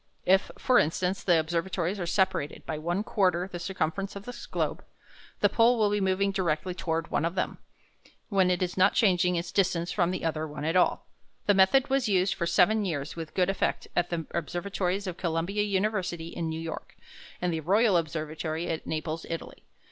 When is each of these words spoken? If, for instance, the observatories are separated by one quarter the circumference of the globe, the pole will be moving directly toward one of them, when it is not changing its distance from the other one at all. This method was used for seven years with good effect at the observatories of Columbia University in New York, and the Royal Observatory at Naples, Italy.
If, 0.25 0.49
for 0.57 0.79
instance, 0.79 1.21
the 1.21 1.39
observatories 1.39 1.99
are 1.99 2.07
separated 2.07 2.65
by 2.65 2.79
one 2.79 3.03
quarter 3.03 3.47
the 3.51 3.59
circumference 3.59 4.15
of 4.15 4.25
the 4.25 4.35
globe, 4.49 4.83
the 5.41 5.47
pole 5.47 5.77
will 5.77 5.91
be 5.91 6.01
moving 6.01 6.31
directly 6.31 6.73
toward 6.73 7.11
one 7.11 7.23
of 7.23 7.35
them, 7.35 7.59
when 8.27 8.49
it 8.49 8.63
is 8.63 8.75
not 8.75 8.95
changing 8.95 9.35
its 9.35 9.51
distance 9.51 9.91
from 9.91 10.09
the 10.09 10.25
other 10.25 10.47
one 10.47 10.65
at 10.65 10.75
all. 10.75 11.05
This 11.45 11.55
method 11.55 11.91
was 11.91 12.09
used 12.09 12.33
for 12.33 12.47
seven 12.47 12.83
years 12.83 13.15
with 13.15 13.35
good 13.35 13.47
effect 13.51 13.87
at 13.95 14.09
the 14.09 14.25
observatories 14.31 15.05
of 15.05 15.17
Columbia 15.17 15.61
University 15.61 16.29
in 16.29 16.49
New 16.49 16.59
York, 16.59 16.95
and 17.39 17.53
the 17.53 17.59
Royal 17.59 17.95
Observatory 17.95 18.69
at 18.69 18.87
Naples, 18.87 19.27
Italy. 19.29 19.65